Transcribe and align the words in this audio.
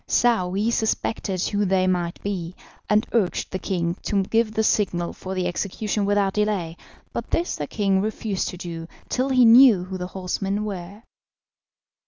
Saouy 0.07 0.71
suspected 0.71 1.39
who 1.43 1.63
they 1.63 1.85
might 1.85 2.19
be, 2.23 2.55
and 2.89 3.05
urged 3.11 3.51
the 3.51 3.59
king 3.59 3.93
to 4.01 4.23
give 4.23 4.51
the 4.51 4.63
signal 4.63 5.13
for 5.13 5.35
the 5.35 5.45
execution 5.45 6.07
without 6.07 6.33
delay, 6.33 6.75
but 7.13 7.29
this 7.29 7.55
the 7.57 7.67
king 7.67 8.01
refused 8.01 8.47
to 8.47 8.57
do 8.57 8.87
till 9.09 9.29
he 9.29 9.45
knew 9.45 9.83
who 9.83 9.99
the 9.99 10.07
horsemen 10.07 10.65
were. 10.65 11.03